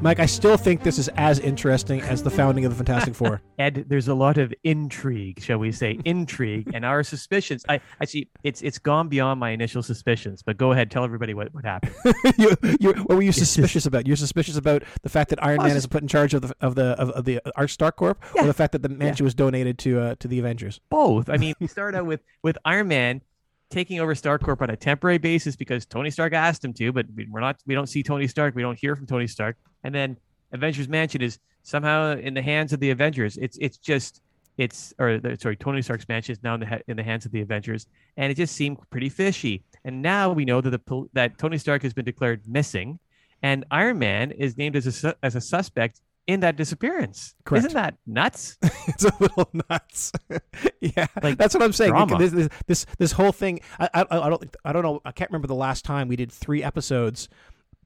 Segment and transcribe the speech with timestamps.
[0.00, 3.40] Mike, I still think this is as interesting as the founding of the Fantastic Four.
[3.58, 7.64] Ed, there's a lot of intrigue, shall we say, intrigue, and our suspicions.
[7.68, 10.42] I actually, it's it's gone beyond my initial suspicions.
[10.42, 11.94] But go ahead, tell everybody what, what happened.
[12.38, 14.06] you, you, what were you suspicious about?
[14.06, 16.54] You're suspicious about the fact that Iron Man it's is put in charge of the
[16.60, 18.44] of the of, of the Arch Stark Corp, Yeah.
[18.44, 20.80] or the fact that the mansion was donated to uh, to the Avengers.
[20.90, 21.28] Both.
[21.30, 23.22] I mean, we start out with with Iron Man
[23.70, 27.06] taking over Stark Corp on a temporary basis because Tony Stark asked him to, but
[27.14, 27.60] we- we're not.
[27.66, 28.54] We don't see Tony Stark.
[28.54, 30.16] We don't hear from Tony Stark, and then
[30.52, 33.36] Avengers Mansion is somehow in the hands of the Avengers.
[33.36, 34.20] It's it's just
[34.56, 37.40] it's or sorry, Tony Stark's mansion is now in the in the hands of the
[37.40, 39.62] Avengers, and it just seemed pretty fishy.
[39.84, 42.98] And now we know that the that Tony Stark has been declared missing,
[43.42, 47.34] and Iron Man is named as a as a suspect in that disappearance.
[47.44, 47.66] Correct.
[47.66, 48.58] Isn't that nuts?
[48.88, 50.12] it's a little nuts.
[50.80, 51.90] yeah, Like, that's what I'm saying.
[51.92, 52.18] drama.
[52.18, 53.60] This, this this this whole thing.
[53.78, 55.00] I, I I don't I don't know.
[55.04, 57.28] I can't remember the last time we did three episodes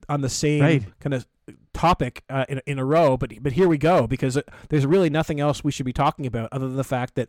[0.08, 0.84] on the same Right.
[1.00, 1.26] kind of
[1.74, 3.16] topic uh, in in a row.
[3.16, 6.26] But but here we go because uh, there's really nothing else we should be talking
[6.26, 7.28] about other than the fact that.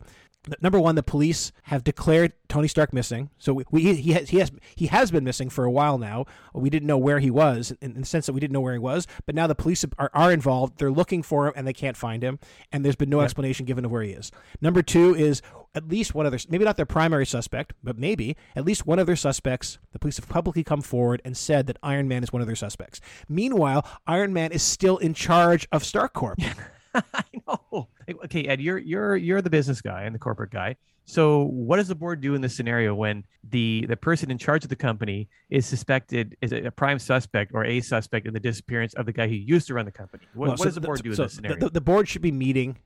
[0.59, 3.30] Number one, the police have declared Tony Stark missing.
[3.38, 6.25] So we, we he has he has he has been missing for a while now.
[6.53, 8.73] We didn't know where he was in, in the sense that we didn't know where
[8.73, 9.06] he was.
[9.28, 10.80] But now the police are, are involved.
[10.80, 12.39] They're looking for him and they can't find him.
[12.72, 14.31] And there's been no explanation given of where he is.
[14.61, 15.44] Number two is
[15.75, 19.05] at least one other, maybe not their primary suspect, but maybe at least one of
[19.05, 19.78] their suspects.
[19.94, 22.55] The police have publicly come forward and said that Iron Man is one of their
[22.55, 23.00] suspects.
[23.30, 26.39] Meanwhile, Iron Man is still in charge of Stark Corp.
[27.14, 27.88] I know.
[28.25, 30.75] Okay, Ed, you're you're you're the business guy and the corporate guy.
[31.06, 34.64] So, what does the board do in this scenario when the the person in charge
[34.64, 38.94] of the company is suspected is a prime suspect or a suspect in the disappearance
[38.94, 40.23] of the guy who used to run the company?
[40.33, 41.59] What, Well, what so does the th- board do in so this scenario?
[41.59, 42.78] The, the board should be meeting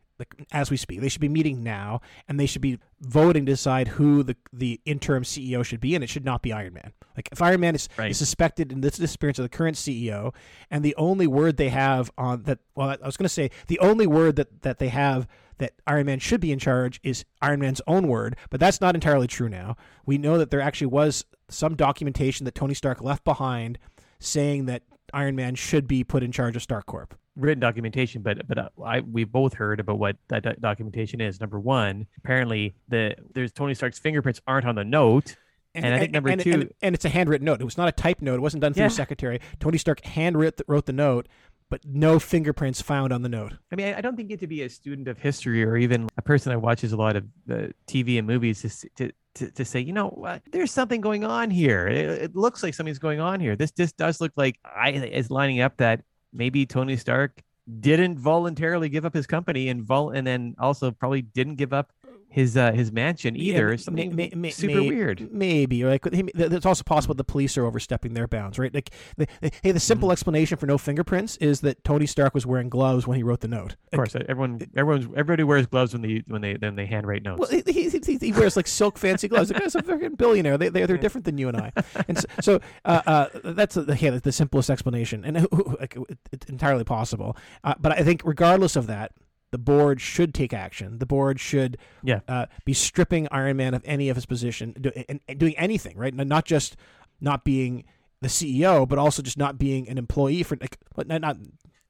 [0.52, 1.02] as we speak.
[1.02, 4.80] They should be meeting now, and they should be voting to decide who the the
[4.86, 6.94] interim CEO should be, and it should not be Iron Man.
[7.16, 8.12] Like if Iron Man is, Right.
[8.12, 10.34] is suspected in this disappearance of the current CEO,
[10.72, 13.80] and the only word they have on that, well, I was going to say the
[13.80, 15.28] only word that that they have
[15.58, 18.94] that Iron Man should be in charge is Iron Man's own word, but that's not
[18.96, 19.78] entirely true now.
[20.06, 23.78] We know that there actually was some documentation that Tony Stark left behind
[24.20, 24.84] saying that
[25.14, 27.18] Iron Man should be put in charge of Stark Corp.
[27.35, 31.40] written documentation, but but uh, I we both heard about what that doc- documentation is.
[31.40, 35.35] Number one, apparently the there's Tony Stark's fingerprints aren't on the note.
[35.74, 37.59] And I think number and, two- and, and it's a handwritten note.
[37.59, 38.35] It was not a typed note.
[38.35, 38.88] It wasn't done through Yeah.
[38.88, 39.41] a secretary.
[39.59, 41.28] Tony Stark handwrote wrote the note,
[41.69, 43.56] but no fingerprints found on the note.
[43.74, 46.22] I mean, I don't think you to be a student of history or even a
[46.22, 49.81] person that watches a lot of uh, TV and movies to, to, to, to say,
[49.81, 51.88] you know, what, there's something going on here.
[51.90, 53.57] It, it looks like something's going on here.
[53.57, 57.41] This this does look like I is lining up that maybe Tony Stark
[57.79, 61.91] didn't voluntarily give up his company and vol- and then also probably didn't give up
[62.35, 63.72] his uh, his mansion either.
[63.72, 65.31] Yeah, Something may- may- super may- weird.
[65.31, 68.73] Maybe like it's also possible the police are overstepping their bounds, right?
[68.73, 70.12] Like, the, the- hey, the simple Mm-hmm.
[70.13, 73.47] explanation for no fingerprints is that Tony Stark was wearing gloves when he wrote the
[73.47, 73.75] note.
[73.94, 77.40] Of course, everyone everyone's everybody wears gloves when they when they then they handwrite notes.
[77.40, 79.47] Well, he, he, he, wears like silk fancy gloves.
[79.50, 80.57] The guy's a fucking billionaire.
[80.57, 81.72] They, they, they're different than you and I.
[82.09, 85.24] And so, so uh, uh, that's the, yeah, the simplest explanation.
[85.24, 85.47] And
[85.79, 85.97] like,
[86.34, 87.38] it's entirely possible.
[87.63, 89.13] Uh, but I think regardless of that,
[89.56, 91.00] the board should take action.
[91.00, 92.20] The board should Yeah.
[92.28, 95.96] uh, be stripping Iron Man of any of his position do, and, and doing anything,
[95.98, 96.14] right?
[96.14, 96.76] Not just
[97.22, 97.86] not being
[98.20, 100.78] the CEO, but also just not being an employee for like,
[101.08, 101.38] not, not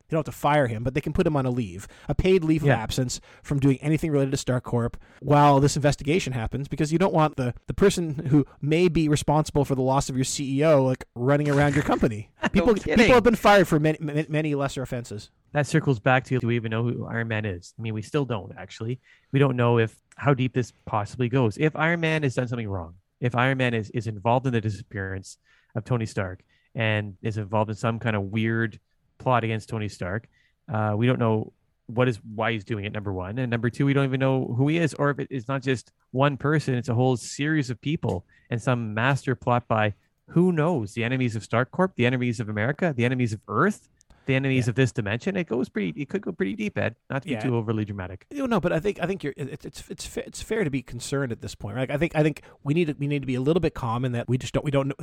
[0.08, 2.14] they don't have to fire him, but they can put him on a leave, a
[2.14, 2.74] paid leave Yeah.
[2.74, 7.00] of absence from doing anything related to Stark Corp while this investigation happens, because you
[7.00, 10.86] don't want the the person who may be responsible for the loss of your CEO
[10.86, 12.30] like running around your company.
[12.52, 12.98] People kidding.
[12.98, 15.32] people have been fired for many many, many lesser offenses.
[15.56, 17.74] That circles back to do we even know who Iron Man is?
[17.80, 19.00] I mean, we still don't actually.
[19.32, 21.58] We don't know if how deep this possibly goes.
[21.58, 24.60] If Iron Man has done something wrong, if Iron Man is, is involved in the
[24.60, 25.38] disappearance
[25.74, 26.44] of Tony Stark
[26.76, 28.82] and is involved in some kind of weird
[29.18, 30.28] plot against Tony Stark,
[30.74, 31.54] uh, we don't know
[31.86, 32.92] what is why he's doing it.
[32.92, 35.30] Number one, and number two, we don't even know who he is, or if it
[35.32, 39.70] is not just one person; it's a whole series of people and some master plot
[39.70, 39.94] by
[40.28, 43.88] who knows the enemies of Stark Corp, the enemies of America, the enemies of Earth
[44.26, 45.36] the enemies of this dimension.
[45.36, 46.00] It goes pretty.
[46.02, 46.96] It could go pretty deep, Ed.
[47.10, 47.42] Not to be Yeah.
[47.42, 48.26] too overly dramatic.
[48.32, 50.64] You know, no, but I think I think you're it's it's it's fair, it's fair
[50.64, 51.90] to be concerned at this point, right?
[51.92, 54.06] I think I think we need to we need to be a little bit calm
[54.06, 54.96] in that we just don't we don't know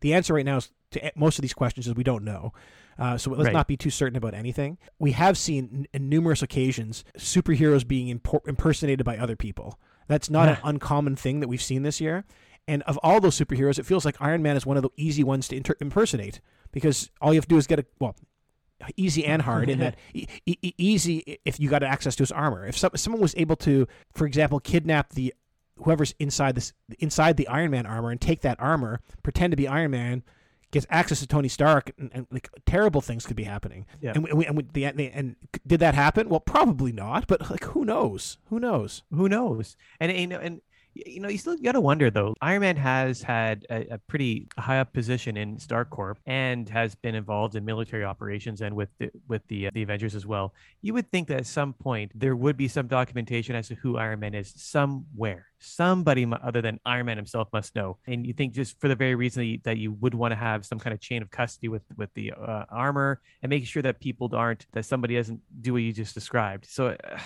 [0.00, 2.52] the answer right now is to most of these questions is we don't know.
[2.98, 3.52] Uh, so let's Right.
[3.52, 4.76] not be too certain about anything.
[4.98, 9.78] We have seen n- in numerous occasions superheroes being impor- impersonated by other people.
[10.06, 12.24] That's not an uncommon thing that we've seen this year.
[12.68, 15.24] And of all those superheroes, it feels like Iron Man is one of the easy
[15.24, 16.40] ones to inter- impersonate
[16.72, 18.14] because all you have to do is get a well,
[18.96, 22.66] easy and hard in that e- e- easy if you got access to his armor.
[22.66, 25.34] If some, someone was able to, for example, kidnap the
[25.82, 29.66] whoever's inside this inside the Iron Man armor and take that armor, pretend to be
[29.66, 30.22] Iron Man,
[30.70, 33.86] gets access to Tony Stark, and, and like terrible things could be happening.
[34.00, 34.12] Yeah.
[34.14, 35.36] And, we, and, we, the, and, and
[35.66, 36.28] did that happen?
[36.28, 37.26] Well, probably not.
[37.26, 38.38] But like, who knows?
[38.48, 39.02] Who knows?
[39.12, 39.76] Who knows?
[39.98, 40.60] And and and
[40.94, 42.34] you know, you still got to wonder though.
[42.40, 46.94] Iron Man has had a, a, pretty high up position in Stark Corp and has
[46.94, 50.52] been involved in military operations and with the, with the uh, the Avengers as well.
[50.82, 53.98] You would think that at some point there would be some documentation as to who
[53.98, 55.46] Iron Man is somewhere.
[55.60, 57.98] Somebody other than Iron Man himself must know.
[58.06, 60.36] And you think just for the very reason that you, that you would want to
[60.36, 63.82] have some kind of chain of custody with with the uh, armor and making sure
[63.82, 66.66] that people aren't that somebody doesn't do what you just described.
[66.66, 66.88] So.
[66.88, 67.18] Uh,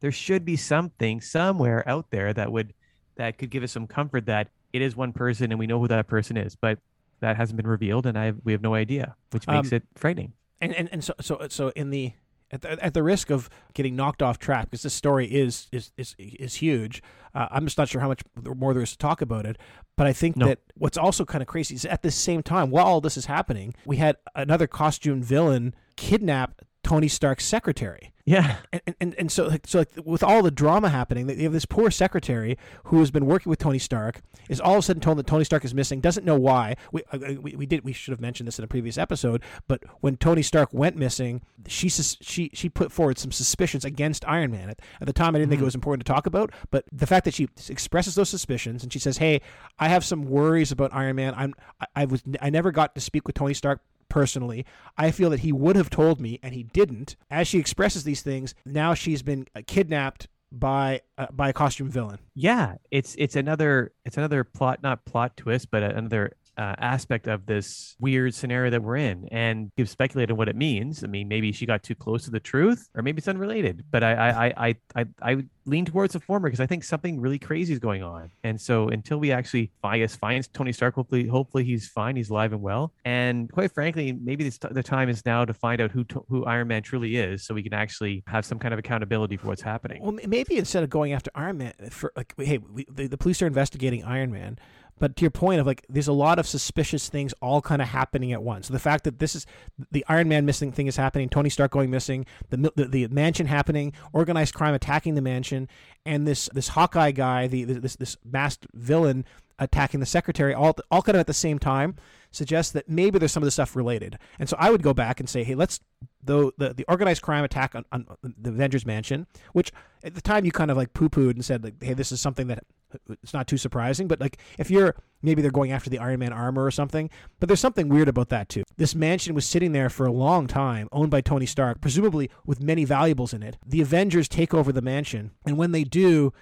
[0.00, 2.74] there should be something somewhere out there that would
[3.22, 5.86] that could give us some comfort that it is one person and we know who
[5.88, 6.78] that person is, but
[7.20, 10.32] that hasn't been revealed and I we have no idea, which makes um, it frightening.
[10.60, 12.12] And, and and so so so in the
[12.50, 15.92] at the, at the risk of getting knocked off track because this story is is
[15.96, 17.00] is is huge.
[17.32, 19.56] Uh, I'm just not sure how much more there is to talk about it,
[19.96, 20.46] but I think no.
[20.46, 23.26] that what's also kind of crazy is at the same time while all this is
[23.26, 28.11] happening, we had another costume villain kidnap Tony Stark's secretary.
[28.24, 31.52] Yeah, and and, and so like, so like with all the drama happening, you have
[31.52, 35.00] this poor secretary who has been working with Tony Stark is all of a sudden
[35.00, 36.76] told that Tony Stark is missing, doesn't know why.
[36.92, 39.42] We, uh, uh, we, we did we should have mentioned this in a previous episode,
[39.66, 44.52] but when Tony Stark went missing, she she she put forward some suspicions against Iron
[44.52, 44.70] Man.
[44.70, 45.50] At, at the time, I didn't mm-hmm.
[45.50, 45.64] think it mm-hmm.
[45.66, 49.00] was important to talk about, but the fact that she expresses those suspicions and she
[49.00, 49.40] says, "Hey,
[49.80, 51.34] I have some worries about Iron Man.
[51.36, 53.80] I'm I, I was I never got to speak with Tony Stark
[54.12, 54.66] personally.
[54.98, 57.16] I feel that he would have told me, and he didn't.
[57.30, 61.88] As she expresses these things, now she's been uh, kidnapped by uh, by a costume
[61.88, 62.18] villain.
[62.34, 66.32] Yeah, it's it's another it's another plot not plot twist, but another
[66.62, 71.02] uh, aspect of this weird scenario that we're in and you've speculated what it means.
[71.02, 74.04] I mean, maybe she got too close to the truth or maybe it's unrelated, but
[74.04, 75.36] I, I, I, I, I
[75.66, 78.30] lean towards the former because I think something really crazy is going on.
[78.44, 82.16] And so until we actually I guess find Tony Stark, hopefully, hopefully he's fine.
[82.16, 82.92] He's alive and well.
[83.04, 86.68] And quite frankly, maybe this, the time is now to find out who, who Iron
[86.68, 90.00] Man truly is so we can actually have some kind of accountability for what's happening.
[90.02, 93.42] Well, maybe instead of going after Iron Man for like, hey, we, the, the police
[93.42, 94.58] are investigating Iron Man
[95.02, 97.88] but to your point of like, there's a lot of suspicious things all kind of
[97.88, 98.68] happening at once.
[98.68, 99.46] The fact that this is
[99.90, 103.46] the Iron Man missing thing is happening, Tony Stark going missing, the, the, the mansion
[103.48, 105.66] happening, organized crime attacking the mansion,
[106.06, 109.24] and this this Hawkeye guy, the this this masked villain
[109.58, 111.96] attacking the secretary, all all kind of at the same time,
[112.30, 114.20] suggests that maybe there's some of the stuff related.
[114.38, 115.80] And so I would go back and say, hey, let's
[116.22, 119.72] though the, the organized crime attack on, on the Avengers mansion, which
[120.04, 122.20] at the time you kind of like poo pooed and said like, hey, this is
[122.20, 122.62] something that
[123.08, 124.08] it's not too surprising.
[124.08, 127.10] But like if you're maybe they're going after the Iron Man armor or something,
[127.40, 128.62] but there's something weird about that too.
[128.76, 132.62] This mansion was sitting there for a long time, owned by Tony Stark, presumably with
[132.62, 133.56] many valuables in it.
[133.66, 136.32] The Avengers take over the mansion, and when they do,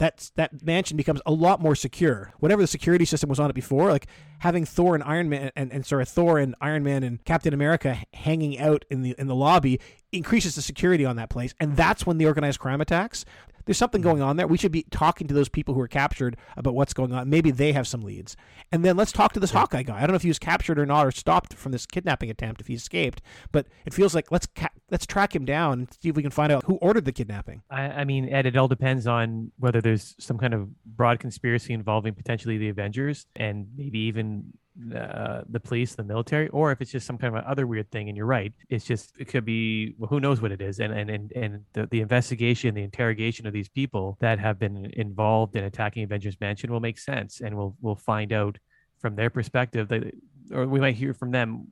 [0.00, 2.32] that that mansion becomes a lot more secure.
[2.38, 4.06] Whatever the security system was on it before, like
[4.38, 7.98] having Thor and Iron Man and, and sorry Thor and Iron Man and Captain America
[8.14, 9.78] hanging out in the in the lobby
[10.10, 13.26] increases the security on that place, and that's when the organized crime attacks
[13.70, 14.48] there's something going on there.
[14.48, 17.30] We should be talking to those people who are captured about what's going on.
[17.30, 18.36] Maybe they have some leads.
[18.72, 19.60] And then let's talk to this yeah.
[19.60, 19.98] Hawkeye guy.
[19.98, 22.60] I don't know if he was captured or not or stopped from this kidnapping attempt
[22.60, 23.22] if he escaped,
[23.52, 26.32] but it feels like let's ca- let's track him down and see if we can
[26.32, 27.62] find out who ordered the kidnapping.
[27.70, 31.72] I, I mean, Ed, it all depends on whether there's some kind of broad conspiracy
[31.72, 34.52] involving potentially the Avengers and maybe even
[34.94, 38.08] uh, the police, the military, or if it's just some kind of other weird thing.
[38.08, 40.80] And you're right, it's just it could be well, who knows what it is.
[40.80, 44.90] And and and and the, the investigation, the interrogation of these people that have been
[44.94, 48.58] involved in attacking Avengers Mansion will make sense, and we'll we'll find out
[48.98, 50.14] from their perspective that,
[50.52, 51.68] or we might hear from them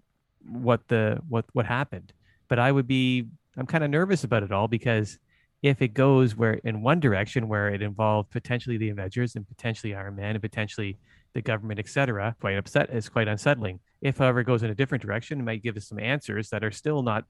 [0.47, 2.13] what the what what happened.
[2.49, 5.19] But I would be I'm kind of nervous about it all because
[5.63, 9.95] if it goes where in one direction where it involved potentially the Avengers and potentially
[9.95, 10.97] Iron Man and potentially
[11.39, 13.81] the government, etc., quite upset is quite unsettling.
[14.01, 16.65] If, however, it goes in a different direction, it might give us some answers that
[16.65, 17.25] are still not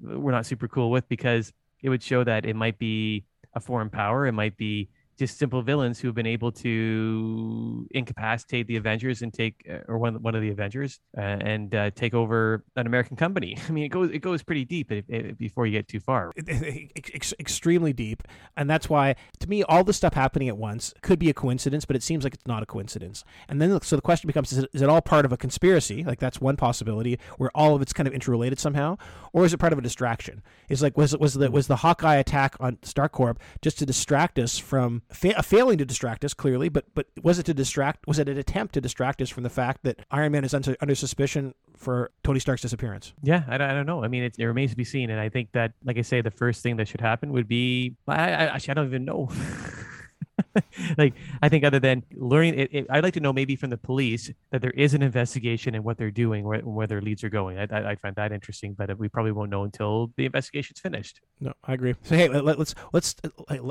[0.00, 3.90] we're not super cool with because it would show that it might be a foreign
[3.90, 9.22] power, it might be just simple villains who have been able to incapacitate the Avengers
[9.22, 12.86] and take, uh, or one one of the Avengers, uh, and uh, take over an
[12.86, 13.56] American company.
[13.68, 16.32] I mean, it goes it goes pretty deep if, if, before you get too far.
[16.36, 18.22] Ex- extremely deep,
[18.56, 21.84] and that's why to me all this stuff happening at once could be a coincidence,
[21.84, 23.24] but it seems like it's not a coincidence.
[23.48, 26.04] And then so the question becomes: Is it, is it all part of a conspiracy?
[26.04, 28.96] Like that's one possibility where all of it's kind of interrelated somehow,
[29.32, 30.42] or is it part of a distraction?
[30.68, 34.38] Is like was was the was the Hawkeye attack on Stark Corp just to distract
[34.38, 38.06] us from fa- failing to distract us clearly, but but was it to distract?
[38.06, 40.76] Was it an attempt to distract us from the fact that Iron Man is under,
[40.80, 43.12] under suspicion for Tony Stark's disappearance?
[43.22, 44.04] Yeah, I, I don't know.
[44.04, 46.20] I mean, it, it, remains to be seen, and I think that, like I say,
[46.20, 49.30] the first thing that should happen would be I, I actually I don't even know.
[50.98, 53.76] like I think other than learning, it, it, I'd like to know maybe from the
[53.76, 57.28] police that there is an investigation and what they're doing, where, where their leads are
[57.28, 57.58] going.
[57.58, 61.20] I, I, I find that interesting, but we probably won't know until the investigation's finished.
[61.40, 61.94] No, I agree.
[62.02, 63.14] So hey, let, us let's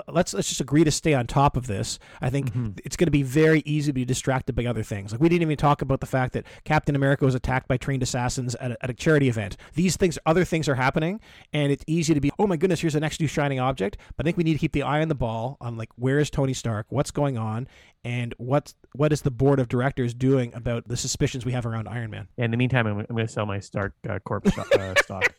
[0.07, 1.99] let's let's just agree to stay on top of this.
[2.21, 2.71] I think mm-hmm.
[2.83, 5.11] it's going to be very easy to be distracted by other things.
[5.11, 8.03] Like we didn't even talk about the fact that Captain America was attacked by trained
[8.03, 9.57] assassins at a, at a charity event.
[9.73, 11.19] These things, other things are happening,
[11.51, 13.97] and it's easy to be, oh my goodness, here's the next new shining object.
[14.15, 16.19] But I think we need to keep the eye on the ball on like where
[16.19, 17.67] is Tony Stark, what's going on,
[18.03, 21.87] and what what is the board of directors doing about the suspicions we have around
[21.87, 22.27] Iron Man.
[22.37, 25.33] In the meantime, I'm, I'm going to sell my Stark uh, Corp uh, stock.